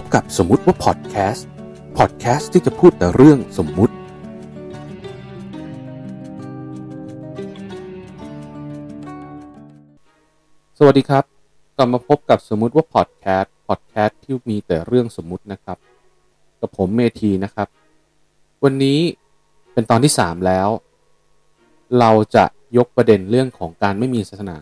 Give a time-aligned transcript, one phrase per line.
[0.00, 1.46] พบกับสมมุติว่าพอดแคสต์
[1.98, 3.94] พอดแคสต์ที่จะพูดแต่เรื่องสมมุติ
[10.78, 11.24] สวัสดีครับ
[11.76, 15.78] กลับมาพบกับสมมุติว่าพอดแคสต์พอดแคสต์ที่มีแต่เรื่องสมมุตินะครับ
[16.60, 17.68] กับผมเมทีนะครับ
[18.64, 18.98] วันนี้
[19.72, 20.68] เป็นตอนที่ 3 แล้ว
[22.00, 22.44] เราจะ
[22.76, 24.58] ยกประเด็นเรื่องของการไม่มีศาสนา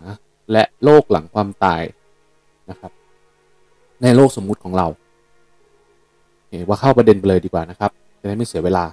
[0.53, 1.83] และโลกหลังความตาย
[2.71, 2.93] นะครับ
[4.03, 4.89] ในโลกสมมุติของเรา
[6.53, 8.85] เว่าเข้าประเด็นไปเลยดีกว่านะครับจะได้ไม่เสียเวลา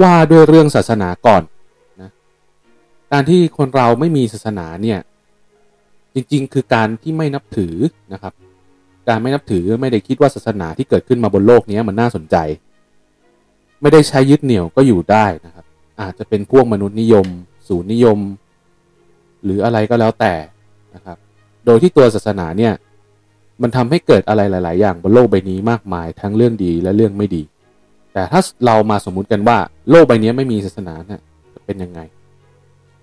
[0.00, 1.42] ว่าด้วยเรื่องศาสนาก่อน
[2.02, 2.10] นะ
[3.12, 4.98] การที่คนเราไม่มีศาสนาเนี่ย
[6.14, 7.74] จริงๆ คือการที่ไม่นับถือ
[8.12, 8.32] นะครับ
[9.08, 12.36] การไม่นับถือไม่ได้คิดว่าศาสนาที่เกิดขึ้นมาบนโลกนี้มันน่าสนใจ
[13.80, 15.64] ไม่ได้ใช้ยึดเหนี่ยวก็อยู่ได้นะครับ
[16.00, 17.26] อาจจะเป็นพวกมนุษย์นิยม
[17.68, 18.18] ศูนย์นิยม
[19.44, 20.34] หรืออะไรก็แล้วแต่
[20.94, 21.16] นะครับ
[21.66, 22.72] โดยที่ตัวศาสนาเนี่ย
[23.62, 27.42] มันทำให้เกิดอะไรหลาย ๆ อย่างบนโลกใบนี้มากมายทั้งเรื่องดีและเรื่องไม่ดี
[28.12, 29.58] แต่ถ้าเรามาสมมุติกันว่า
[29.90, 31.20] โลกใบนี้ไม่มีศาสนาเนี่ย
[31.54, 32.00] จะเป็นยังไง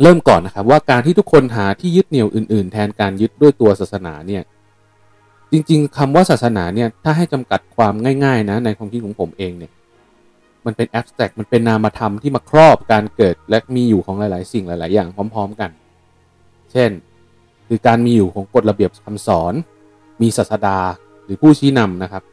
[0.02, 4.44] เริ่มก่อนนะครับว่าการที่ทุกคนหาที่ยึดเหนี่ยวอื่น ๆ แทนการยึดด้วยตัวศาสนาเนี่ย
[5.52, 9.72] จริง ๆคำว่าศาสนาเนี่ยถ้าให้จำกัดความง่าย ๆ นะในความคิดของผมเองเนี่ย
[10.66, 15.72] มันเป็นแอบสแต็กมันเป็นนามธรรมที่มาครอบการเกิดและมีอยู่ของหลาย ๆ สิ่งหลาย ๆ อย่างพร้อม ๆ กัน
[16.72, 16.90] เช่น
[17.68, 19.54] คือการมีอยู่ของกฎระเบียบคำสอน
[20.22, 20.78] มีศาสดา
[21.24, 22.24] หรือผู้ชี้นำนะครับ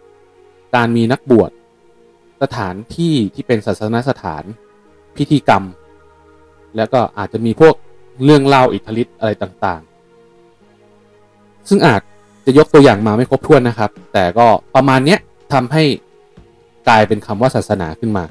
[0.75, 1.51] การมีนักบวช
[2.43, 4.45] สถานที่ที่เป็นศาสนสถาน
[5.17, 5.63] พิธีกรรม
[6.77, 7.75] แล้วก็อาจจะมีพวก
[8.25, 12.01] เรื่องเล่าอิทธิฤทธิ์อะไรต่างๆ ซึ่งอาจ
[12.47, 15.17] จะยกตัวอย่างมาไม่ครบถ้วนนะครับ แต่ก็ประมาณนี้
[15.53, 15.83] ทำให้
[16.89, 18.25] กลายเป็นคำว่าศาสนาขึ้นมา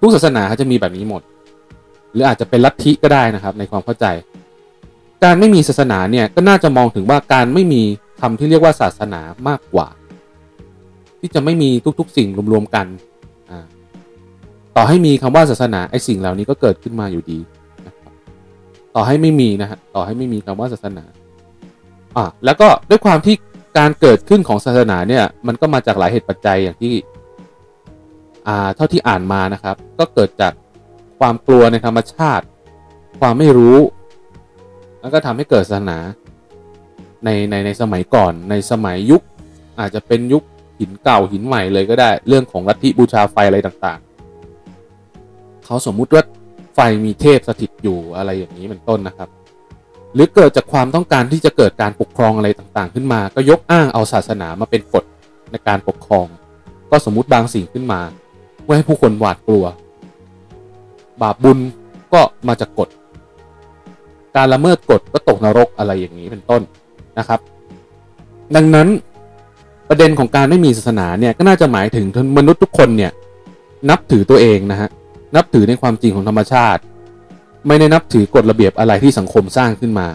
[0.00, 1.22] ทุกศาสนาเขาจะมีแบบนี้หมด
[2.12, 4.06] หรืออาจจะเป็นลัทธิก็ได้นะครับในความเข้าใจ
[5.24, 7.82] การไม่มีศาสนาเนี่ยก็น่าจะมองถึงว่าการไม่มี
[8.20, 9.88] คำที่เรียกว่าศาสนามากกว่า
[11.20, 12.86] ที่จะไม่มีทุกๆ สิ่งรวมๆกัน
[14.76, 17.38] ต่อให้มีคำว่าศาสนาไอ้สิ่งเหล่านี้ก็เกิดขึ้นมาอยู่ดี
[17.86, 18.12] นะครับ
[18.94, 21.04] ต่อให้ไม่มีนะฮะต่อให้ไม่มีคำว่าศาสนา
[22.16, 23.36] อ่าแล้วก็ด้วยความที่
[23.78, 26.94] การเกิดขึ้นของศาสนาเนี่ย มันก็มาจากหลายเหตุปัจจัยอย่างที่
[28.46, 30.52] อ่าเท่าที่อ่านมานะครับ ก็เกิดจาก
[31.18, 32.44] ความกลัวในธรรมชาติ
[33.20, 33.78] ความไม่รู้
[35.00, 35.98] แล้วก็ทำให้เกิดศาสนา
[37.26, 39.22] ในในในสมัยก่อนในสมัยยุค
[39.80, 40.42] อาจจะเป็นยุค
[40.80, 46.22] หินเก่าหินใหม่เลยก็ได้ เรื่องของลัทธิบูชาไฟอะไรต่างๆ เขาสมมุติว่า
[46.74, 49.28] ไฟมีเทพสถิตอยู่อะไรอย่างนี้เป็นต้นนะครับ
[50.14, 55.04] หรือเกิดจากความต้องการที่จะเกิดการปกครองอะไรต่างๆ ขึ้นมา ก็ยกอ้างเอาศาสนามาเป็นกฎ
[55.50, 56.26] ในการปกครอง
[56.90, 58.00] ก็สมมุติบางสิ่งขึ้นมา
[58.62, 59.64] เพื่อให้ผู้คนหวาดกลัว
[61.22, 61.58] บาปบุญ
[62.12, 62.88] ก็มาจากกฎ
[64.36, 66.62] การละเมิดกฎก็ตกนรกอะไรอย่างนี้เป็นต้น
[67.18, 67.40] นะครับ
[68.56, 68.88] ดังนั้น
[69.88, 72.06] ประเด็นของการไม่มีศาสนาเนี่ยก็น่าจะหมายถึง
[72.38, 73.12] มนุษย์ทุกคนเนี่ย
[73.90, 74.88] นับถือตัวเองนะฮะ
[75.36, 76.80] นับถือในความจริงของธรรมชาติ
[77.66, 80.08] ไม่ได้นับถือกฎระเบียบอะไรที่สังคมสร้างขึ้นมา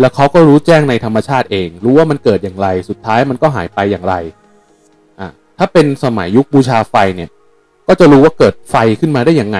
[0.00, 4.14] แล้วเขาก็รู้แจ้งในธรรมชาติเอง รู้ว่ามันเกิดอย่างไร สุดท้ายมันก็หายไปอย่างไร
[5.20, 5.28] อะ
[5.58, 7.30] ถ้าเป็นสมัยยุคบูชาไฟเนี่ย
[7.88, 9.58] ก็จะรู้ว่าเกิดไฟขึ้นมาได้อยังไง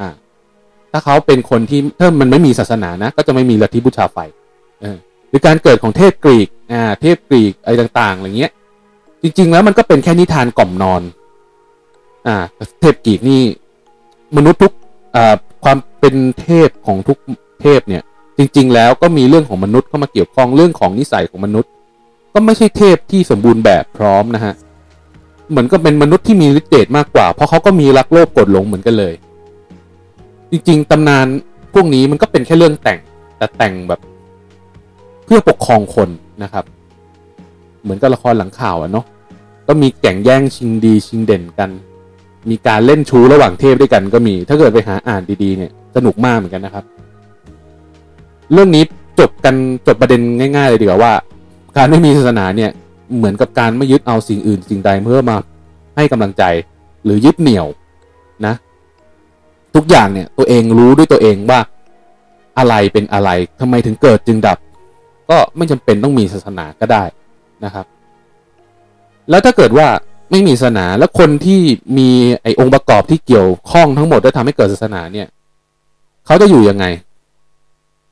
[0.00, 0.10] อะ
[0.92, 4.18] ถ้าเขาเป็นคนที่ถ้ามันไม่มีศาสนานะ ก็จะไม่มีลัทธิบูชาไฟ
[4.82, 4.98] เออ
[5.30, 8.52] หรือการเกิดของเทพกรีกอ่าเทพกรีกอะไรต่างๆอะไรเงี้ย
[9.22, 11.02] จริง ๆ แล้วมันก็เป็นแค่นิทานกล่อมนอน
[12.26, 12.36] อ่า
[12.80, 13.42] เทพกรีกนี่
[14.36, 14.72] มนุษย์ทุก
[15.16, 17.18] อ่าความเป็นเทพของทุก
[17.62, 18.02] เทพเนี่ย
[18.38, 21.70] จริง ๆ แล้วก็มีเรื่องของมนุษย์เข้ามาเกี่ยวข้องเรื่องของนิสัยของมนุษย์
[22.34, 24.54] ก็ไม่ใช่เทพที่สมบูรณ์แบบพร้อมนะฮะ
[25.50, 29.14] เหมือนก็เป็นมนุษย์ที่มีฤทธิ์เดชมากกว่า เพราะเขาก็มีรักโลภกดหลงเหมือนกันเลย
[30.50, 31.26] จริง ๆตำนาน
[31.74, 32.98] พวกนี้มันก็เป็นแค่เรื่องแต่ง
[33.36, 34.00] แต่แต่งแบบ
[35.32, 36.08] พื่อปกครองคน
[36.42, 36.64] นะครับ
[37.82, 39.04] เหมือนกับละครหลังข่าวอะเนาะ
[39.68, 41.70] ก็มีแข่งแย่งชิงดีชิงเด่นกัน
[42.50, 46.84] มีการเล่นชู้ระหว่างเทพด้วยกันก็มี ถ้าเกิดไปหาอ่านดีๆเนี่ยสนุกมากเหมือนกันนะครับ
[48.52, 48.84] เรื่องนี้
[49.20, 49.54] จบกัน
[49.86, 50.20] จบประเด็น
[50.56, 51.12] ง่าย ๆ เลยดีกว่าว่า
[51.76, 52.70] การไม่มีศาสนาเนี่ย
[53.16, 55.36] เหมือนกับการไม่ยึดเอาสิ่งอื่นสิ่งใดเพื่อมา
[55.96, 56.42] ให้กำลังใจ
[57.04, 57.66] หรือยึดเหนี่ยว
[58.46, 58.54] นะ
[59.74, 61.60] ทุกอย่างเนี่ยตัวเองรู้ด้วยตัวเองว่า
[62.58, 63.30] อะไรเป็นอะไร
[63.60, 64.58] ทำไมถึงเกิดจึงดับ
[65.30, 67.04] ก็ไม่จำเป็นต้องมีศาสนาก็ได้
[67.64, 67.86] นะครับ
[69.30, 69.88] แล้วถ้าเกิดว่า
[70.30, 71.60] ไม่มีศาสนาแล้วคนที่
[71.98, 72.08] มี
[72.42, 75.28] ไอ้องค์ประกอบที่เกี่ยวข้องทั้งหมดได้ทำให้เกิดศาสนาเนี่ย
[76.26, 76.84] เขาจะอยู่ยังไง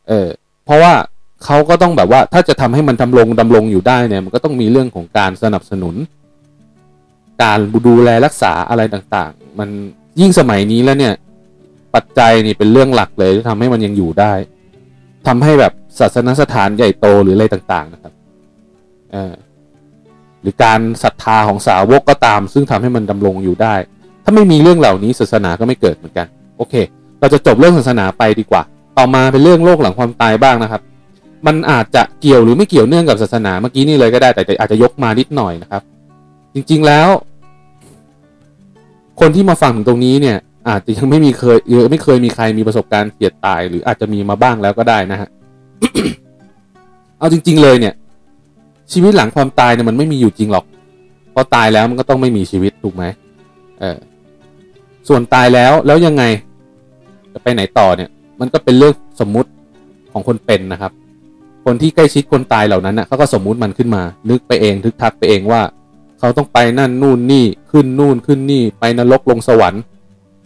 [0.09, 0.29] เออ
[0.65, 0.93] เพราะว่า
[1.45, 5.95] เขาก็ต้องแบบว่าถ้าจะทำให้มันทำลงดำรงอยู่ได้เนี่ย มันก็ต้องมีเรื่องของการสนับสนุน
[7.43, 9.69] การดูแลรักษาอะไรต่างๆ มัน
[10.21, 11.15] ยิ่งสมัยนี้แล้วเนี่ย
[11.95, 14.33] ปัจจัยนี่เป็นเรื่องหลักเลยที่ทำให้มันยังอยู่ได้
[15.27, 18.13] ทำให้แบบ ศาสนสถานใหญ่โตหรืออะไรต่างๆนะครับ
[20.43, 23.75] หรือการศรัทธาของสาวกก็ตาม ซึ่งทำให้มันดำรงอยู่ได้
[24.25, 26.27] ถ้าไม่มีเรื่องเหล่านี้ศาสนาก็ไม่เกิดเหมือนกัน
[26.59, 26.75] โอเค
[27.21, 28.63] เราจะจบเรื่องศาสนาไปดีกว่า
[28.99, 30.83] ต่อมาเป็นเรื่องโลกหลังความตายบ้างนะครับ
[31.47, 35.83] มันอาจจะเกี่ยวหรือไม่เกี่ยวเนื่องกับศาสนาเมื่อกี้นี่เลยก็ได้แต่อาจจะยกมานิดหน่อยนะครับ
[36.55, 37.09] จริงๆแล้ว
[39.21, 40.37] คนที่มาฟังถึงตรงนี้เนี่ย
[40.69, 41.59] อาจจะยังไม่มีเคย
[41.91, 45.29] ไม่เคยมีใครมีประสบการณ์เฉียดตาย หรืออาจจะมีมาบ้างแล้วก็ได้นะฮะ
[47.19, 47.95] เอาจริง ๆ เลยเนี่ย
[48.93, 50.65] ชีวิตหลังความตายเนี่ยมันไม่มีอยู่จริงหรอก
[51.35, 53.05] พอตายแล้วมันก็ต้องไม่มีชีวิตถูกไหม
[53.81, 53.99] เออ
[55.09, 56.25] ส่วนตายแล้วแล้วยังไง
[57.33, 58.11] จะไปไหนต่อเนี่ย
[58.41, 59.51] มันก็เป็นเรื่องสมมุติ
[60.13, 60.93] ของคนเป็นนะครับ
[61.65, 65.63] คนที่ใกล้ชิดคนตายเหล่านั้นนะ่ะเขาก็สมมุติมันขึ้นมา นึกไปเองทึกทักไปเองว่า
[66.19, 69.83] เขาต้องไปนั่นนู่นนี่ขึ้นนู่นขึ้นนี่ ไปนรกลงสวรรค์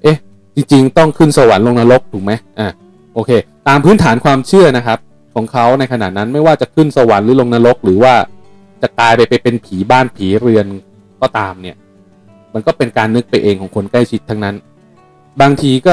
[0.02, 0.16] เอ๊ะ
[0.54, 2.68] จริง ๆ ต้องขึ้นสวรรค์ลงนรกถูกไหมอ่า
[3.14, 3.30] โอเค
[3.68, 4.98] ตามพื้นฐานความเชื่อนะครับ
[5.34, 8.14] ของเขาในขณะนั้นไม่ว่าจะขึ้นสวรรค์หรือลงนรก หรือว่า
[8.82, 10.66] จะกลายไปไปเป็นผีบ้านผีเรือน
[11.20, 11.76] ก็ตามเนี่ย
[12.54, 14.54] มันก็เป็นการนึกไปเองของคนใกล้ชิดทั้งนั้น
[15.40, 15.92] บางทีก็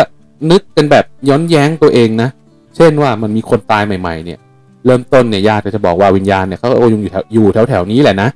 [0.52, 2.30] นึกเป็นแบบย้อนแย้งตัวเองนะ
[2.76, 4.40] เช่นว่ามันมีคนตายใหม่ ๆ เนี่ย
[4.86, 8.30] เริ่มต้นเนี่ยญาติจะบอกว่าวิญญาณเนี่ยเขาโอ้ยอยู่แถวอยู่แถวแถวนี้แหละนะ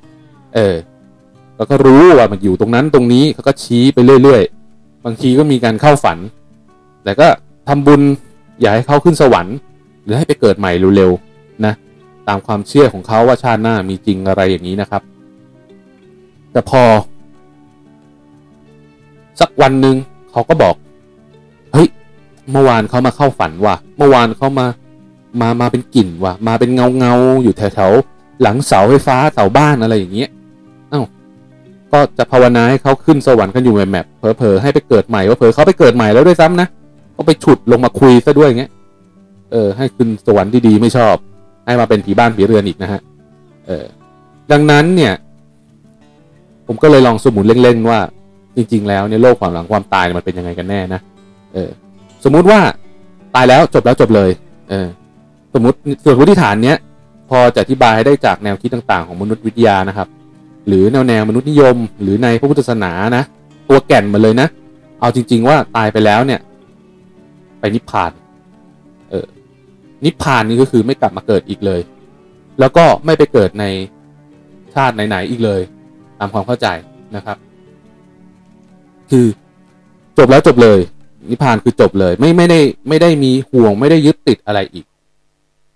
[0.54, 0.74] เออ
[1.56, 6.18] แล้วก็รู้ว่ามันอยู่ตรงนั้นตรงนี้เขาก็ชี้ไปเรื่อยๆ บางทีก็มีการเข้าฝัน
[7.04, 7.26] แต่ก็
[7.68, 8.00] ทำบุญ
[8.60, 9.56] อย่าให้เขาขึ้นสวรรค์
[10.04, 11.74] หรือให้ไปเกิดใหม่เร็วๆนะ
[12.28, 15.02] ตามความเชื่อของเขาว่าชาติหน้ามีจริงอะไรอย่างนี้นะครับ
[16.52, 16.82] แต่พอ
[19.40, 19.96] สักวันหนึ่ง
[20.30, 20.74] เขาก็บอก
[21.72, 21.88] เฮ้ย
[22.50, 24.66] เมื่อวานเขามาเข้าฝันว่ะ เมื่อวานเขามา
[25.40, 30.28] มามาเป็นกลิ่นว่ะ มาเป็นเงาเงาอยู่แถวๆหลังเสาไฟฟ้าเสาบ้านอะไรอย่างเงี้ย
[30.90, 31.02] เอ้า
[31.92, 36.68] ก็จะภาวนาให้เขาขึ้นสวรรค์กันอยู่แมปเผลอๆให้ไปเกิดใหม่ว่าเผลอเขาไปเกิดใหม่แล้วด้วยซ้ำนะ
[37.16, 38.70] ก็ไปฉุดลงมาคุยซะด้วยเงี้ย
[39.54, 41.16] เออให้ขึ้นสวรรค์ที่ดีไม่ชอบ
[41.66, 43.00] ให้มาเป็นผีบ้านผีเรือนอีกนะฮะ
[43.66, 43.86] เออ
[44.52, 45.12] ดังนั้นเนี่ย
[46.66, 48.00] ผมก็เลยลองสมุนเล่นๆว่า
[48.56, 51.00] จริง ๆ แล้วเนี่ยโลกความหลังความตายมันเป็นยังไงกันแน่นะ
[51.54, 51.70] เออ
[52.24, 52.60] สมมุติว่า
[53.34, 54.30] ตายแล้วจบแล้วจบเลย
[54.70, 54.86] เออ
[55.54, 56.76] สมมติส่วนวิธีฐานเนี้ย
[57.30, 60.08] พอจะอธิบายได้จากแนวคิดต่างๆ ของมนุษยวิทยานะครับ
[60.68, 63.24] หรือแนวแนวมนุษยนิยม หรือในพระพุทธศาสนานะ
[63.68, 64.48] ตัวแก่นมาเลยนะ
[65.00, 66.40] เอาจริง ๆ ว่าตายไปแล้วเนี่ย
[67.60, 68.10] ไปนิพพาน
[69.10, 69.24] เออ
[70.04, 71.80] นิพพานนี่ก็คือไม่กลับมาเกิดอีกเลย
[72.60, 73.64] แล้วก็ไม่ไปเกิดใน
[74.74, 75.60] ชาติไหนๆอีกเลย
[76.18, 76.66] ตามความเข้าใจ
[77.16, 77.36] นะครับ
[79.10, 79.26] คือ
[80.18, 80.78] จบแล้วจบเลย
[81.30, 84.86] นิพพานคือจบเลย ไม่ไม่ได้ไม่ได้มีห่วง ไม่ได้ยึดติดอะไรอีก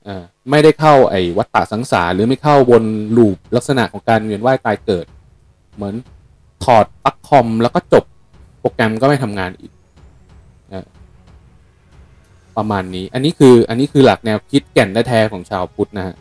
[0.09, 2.85] อ่าไม่ได้เข้าไอ้วัฏฏะสังสารหรือไม่เข้าวน
[3.17, 5.07] ลูปลักษณะของการเวียนว่ายตายเกิด
[5.75, 5.95] เหมือน
[6.65, 8.05] ถอดปลั๊กคอมแล้วก็จบ
[8.61, 9.73] โปรแกรมก็ไม่ทำงานอีก
[10.73, 10.75] อ
[12.59, 16.15] ประมาณนี้ อันนี้คืออันนี้คือหลักแนวคิดแก่นแท้ของชาวพุทธนะฮะ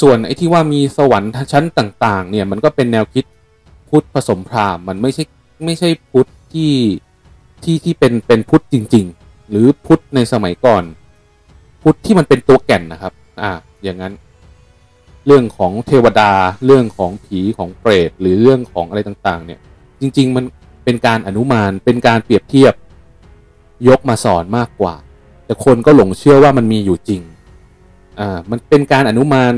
[0.00, 3.24] ส่วนไอ้ที่ว่ามีสวรรค์ชั้นต่าง ๆ เนี่ยมันก็เป็นแนวคิด
[3.90, 5.24] พุทธผสมพราหมณ์มันไม่ใช่
[5.64, 6.72] ไม่ใช่พุทธที่
[7.64, 10.84] ที่ที่เป็นเป็นพุทธจริง ๆ หรือพุทธในสมัยก่อน
[11.82, 13.52] พุทธที่มันเป็นตัวแก่นนะครับ อ่า
[13.82, 14.12] อย่างนั้น
[15.26, 16.32] เรื่องของเทวดา
[16.66, 19.60] เรื่องของผีของเปรตหรือเรื่องของอะไรต่าง ๆ เนี่ย
[20.00, 20.44] จริง ๆ มัน
[20.84, 22.74] เป็นการอนุมานเป็นการเปรียบเทียบ
[23.88, 24.94] ยกมาสอนมากกว่า
[25.46, 27.22] แต่คนก็หลงเชื่อว่ามันมีอยู่จริง
[28.20, 29.54] อ่า มันเป็นการอนุมาน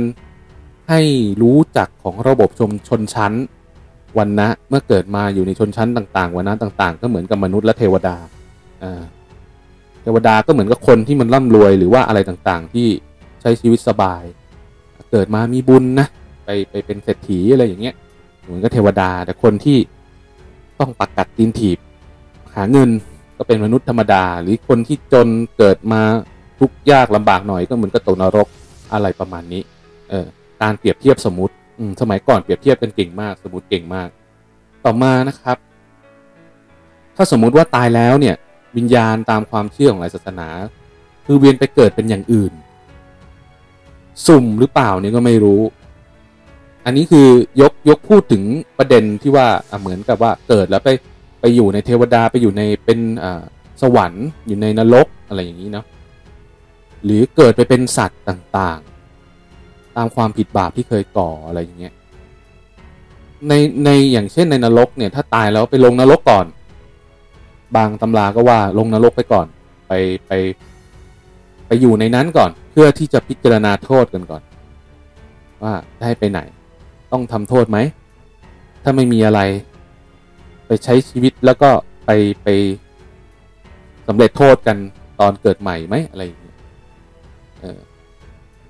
[0.89, 1.01] ให้
[1.43, 3.33] รู้จักของระบบชมชนชั้น
[4.19, 8.17] วันนะเมื่อเกิดมาอยู่ในชนชั้นต่างๆวันนะต่าง ๆ ก็เหมือนกับมนุษย์และเทวดา
[8.85, 9.03] อ่า
[10.03, 12.87] เทวดาก็เหมือนกับคนที่มันร่ำรวยหรือว่าอะไรต่างๆ ที่
[13.41, 14.23] ใช้ชีวิตสบาย
[15.13, 16.07] เกิดมามีบุญนะ
[16.45, 17.95] ไปไปเป็นเศรษฐีอะไรอย่างเงี้ย
[18.43, 19.79] เหมือนกับเทวดา แต่คนที่
[20.81, 21.79] ต้องปักกัดตีนถีบ
[22.57, 22.91] หาเงิน
[23.39, 26.03] ก็เป็นมนุษย์ธรรมดา หรือคนที่จนเกิดมา
[26.61, 28.49] ทุกข์ยากลำบากหน่อยก็เหมือนกับตกนรก
[28.93, 29.63] อะไรประมาณนี้
[30.11, 30.27] เออ
[30.63, 34.09] การเปรียบเทียบสมมติอืมสมัยก่อนเปรียบเทียบกันเก่งมาก สมมติเก่งมาก
[34.85, 35.57] ต่อมานะครับ
[37.17, 38.37] ถ้าสมมุติว่าตายแล้วเนี่ย
[38.77, 40.49] วิญญาณตามความเชื่อของหลายศาสนา
[41.27, 42.53] คือเวียนไปเกิดเป็นอย่างอื่น
[44.27, 45.61] สุ่มหรือเปล่าเนี่ยก็ไม่รู้
[46.85, 47.29] อันนี้คือ
[47.61, 48.43] ยกยกพูดถึง
[48.79, 49.47] ประเด็นที่ว่า
[49.81, 50.89] เหมือนกับว่าเกิดแล้วไป
[51.41, 52.99] ไปอยู่ในเทวดาไปอยู่ในเป็น
[53.83, 55.87] สวรรค์อยู่ในนรกอะไรอย่างนี้เนาะ
[57.05, 61.95] หรือเกิดไปเป็นสัตว์ต่างๆ ตามความผิดบาปที่เคยก่ออะไรอย่างเงี้ย
[63.49, 63.53] ใน
[63.85, 66.47] ในอย่างเช่นในนรกเนี่ยถ้าตายแล้วไปลงนรกก่อน
[67.77, 69.47] บางตำราก็ว่าลงนรกไปก่อน
[69.89, 69.93] ไป
[70.27, 70.33] ไป
[71.67, 74.43] ไปอยู่ในนั้นก่อน เพื่อที่จะพิจารณาโทษกันก่อน
[75.63, 76.41] ว่าได้ไปไหน
[77.13, 77.79] ต้องทำโทษไหม
[78.83, 79.41] ถ้าไม่มีอะไร
[80.67, 81.71] ไปใช้ชีวิตแล้วก็
[82.07, 82.11] ไป
[82.43, 82.49] ไป
[84.09, 84.77] สำเร็จโทษกัน
[85.21, 86.57] ตอนเกิดใหม่ไหมอะไรอย่างเงี้ย
[87.61, 87.79] เออ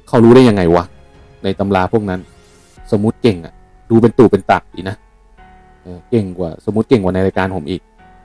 [0.09, 0.85] เขารู้ได้ยังไงวะ
[1.45, 2.21] ในตำราพวกนั้น
[2.93, 3.55] สมมุติเก่งอะ
[3.91, 4.97] ดูเป็นตู่เป็นตักดีนะ
[6.11, 7.81] เก่งกว่า สมมติเก่งกว่าในรายการผมอีก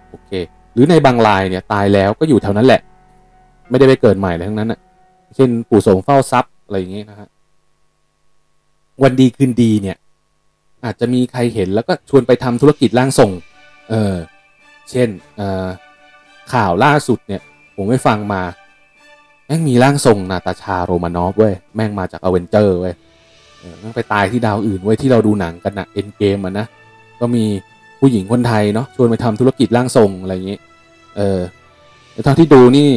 [0.10, 0.32] โอเค
[0.74, 2.82] หรือในบางรายเนี่ยตายแล้วก็อยู่แถวนั้นแหละ
[3.70, 4.80] ไม่ได้ไปเกิดใหม่เลยทั้งนั้นนะ
[5.36, 7.30] เช่นปู่สงเฝ้าทรัพย์อะไรอย่างเงี้ยนะฮะ
[9.04, 9.98] วันดีคืนดีเนี่ย
[10.86, 13.32] อาจจะมีใครเห็นแล้วก็ชวนไปทำธุรกิจร่างทรง
[13.92, 14.16] เออ
[14.92, 15.10] เช่น
[16.54, 17.42] ข่าวล่าสุดเนี่ย
[17.76, 18.42] ผมไปฟังมา
[19.48, 22.96] แม่งมีร่างทรงนาตาชาโรมานอฟเว้ย แม่งมาจากอเวนเจอร์เว้ย
[23.80, 26.66] แม่งไปตายที่ดาวอื่นเว้ยที่เราดูหนังกันนะเอ็นเกมอะนะ
[27.20, 27.44] ก็มี
[28.00, 30.58] ผู้หญิงคนไทยเนาะชวนไปทำธุรกิจร่างทรงอะไรอย่างนี้
[31.18, 31.40] เออ
[32.12, 32.90] แต่เท่าที่ดูนี่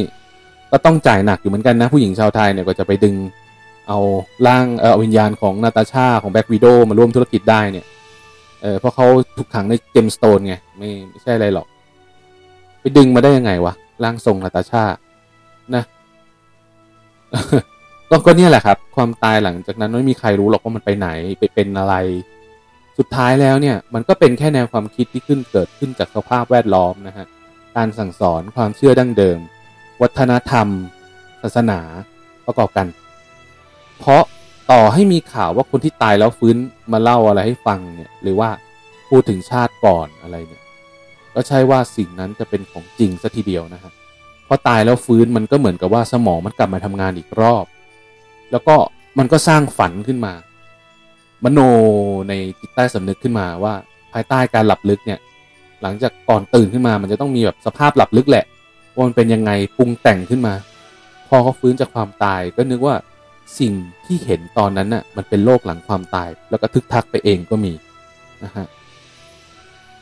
[0.71, 3.15] ก็ต้องจ่ายหนักอยู่เหมือนกันนะ ผู้หญิงชาวไทยเนี่ยก็จะไปดึง
[3.87, 3.99] เอา
[4.47, 7.85] ร่างเออวิญญาณของนาตาชาของแบ็กวิดโอมาร่วมธุรกิจได้เนี่ย
[8.61, 11.67] เออเพราะเขาถูกขังในเจมสโตนไงไม่ไม่ใช่อะไรหรอก
[12.79, 14.85] ไปดึงมาได้ยังไงวะร่างทรงนาตาชา
[15.75, 15.83] นะ
[18.09, 21.09] ก็ก็เนี่ยแหละครับ ความตายหลังจากนั้นไม่มีใครรู้หรอกว่ามันไปไหน
[21.39, 21.95] ไปเป็นอะไร
[22.97, 27.25] สุดท้ายแล้วเนี่ย มันก็เป็นแค่แนวความคิดที่ขึ้นเกิดขึ้นจากสภาพแวดล้อมนะฮะ
[27.75, 29.39] การสั่งสอนความเชื่อดั้งเดิม
[30.01, 30.67] วัฒนธรรม
[31.41, 31.79] ศาสนา
[32.45, 32.87] ประกอบกัน
[33.99, 34.23] เพราะ
[34.71, 36.55] ต่อให้มีข่าวว่าคนที่ตายแล้วฟื้น
[36.91, 38.49] มาเล่าอะไรให้ฟังเนี่ย หรือว่า
[39.09, 40.63] พูดถึงชาติก่อนอะไรเนี่ย
[41.35, 43.91] ก็ใช่ว่าสิ่งนั้นจะเป็นของจริงซะทีเดียวนะฮะ
[44.47, 47.65] พอตายแล้วฟื้นมันก็เหมือนกับว่าสมองมันกลับมาทำงานอีกรอบ
[48.51, 48.75] แล้วก็
[49.19, 50.33] มันก็สร้างฝันขึ้นมา
[51.43, 51.59] มโน
[52.29, 53.73] ในจิตใต้สำนึกขึ้นมาว่า
[54.13, 55.19] ภายใต้การหลับลึกเนี่ย
[55.81, 58.45] หลังจากก่อนตื่นขึ้นมา มันจะต้องมีแบบสภาพหลับลึกแหละ
[58.95, 60.53] ว่ามันเป็นยังไงปรุงแต่งขึ้นมา
[61.27, 62.95] พอเขาฟื้นจากความตายก็นึกว่า
[63.59, 63.73] สิ่ง
[64.05, 67.73] ที่เห็นตอนนั้นน่ะมันเป็นโลกหลังความตาย แล้วก็ทึกทักไปเองก็มี
[68.43, 68.65] นะฮะ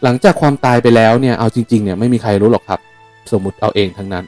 [0.03, 2.79] หลังจากความตายไปแล้วเนี่ยเอาจริงๆเนี่ยไม่มีใครรู้หรอกครับ
[3.31, 4.25] สมมติเอาเองทั้งนั้น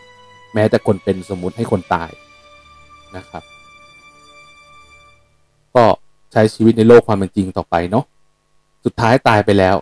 [0.53, 2.09] แม้แต่คนเป็นสมมติให้คนตาย
[3.15, 3.43] นะครับ
[5.75, 5.85] ก็
[6.31, 8.05] ใช้ชีวิตในโลกความเป็นจริงต่อไปเนาะ
[8.85, 9.75] สุดท้ายตายไปแล้ว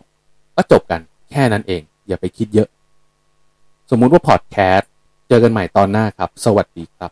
[0.55, 2.67] ก็จบกันแค่นั้นเอง อย่าไปคิดเยอะ
[3.89, 4.91] สมมุติว่าพอดแคสต์
[5.27, 7.11] เจอกันใหม่ตอนหน้าครับ สวัสดีครับ